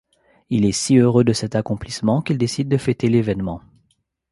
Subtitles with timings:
[0.49, 3.61] Il est si heureux de cet accomplissement qu'il décide de fêter l’événement.